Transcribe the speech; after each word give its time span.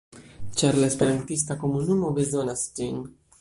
Ĉar 0.61 0.77
la 0.83 0.87
esperantista 0.93 1.59
komunumo 1.65 2.11
bezonas 2.21 2.65
ĝin. 2.81 2.99